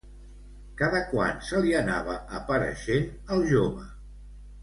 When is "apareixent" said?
2.39-3.05